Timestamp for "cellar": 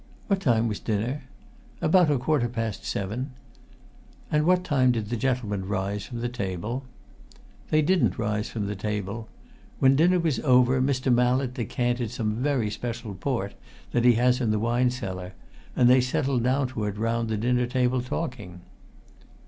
14.89-15.33